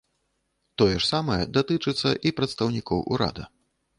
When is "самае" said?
1.09-1.37